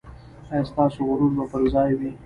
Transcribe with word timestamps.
ایا 0.51 0.63
ستاسو 0.71 0.99
غرور 1.09 1.31
به 1.37 1.43
پر 1.51 1.61
ځای 1.73 1.91
وي؟ 1.99 2.11